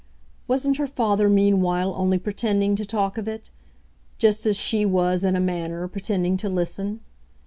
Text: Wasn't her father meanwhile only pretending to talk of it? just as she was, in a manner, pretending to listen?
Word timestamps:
Wasn't 0.47 0.77
her 0.77 0.87
father 0.87 1.29
meanwhile 1.29 1.93
only 1.95 2.17
pretending 2.17 2.75
to 2.75 2.85
talk 2.85 3.19
of 3.19 3.27
it? 3.27 3.51
just 4.17 4.47
as 4.47 4.57
she 4.57 4.83
was, 4.83 5.23
in 5.23 5.35
a 5.35 5.39
manner, 5.39 5.87
pretending 5.87 6.37
to 6.37 6.49
listen? 6.49 7.01